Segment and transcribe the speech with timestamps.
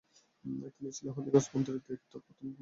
[0.75, 2.59] তিনি ছিলেন হবিগঞ্জ থেকে মন্ত্রীর দায়িত্ব করা প্রথম ব্যক্তি।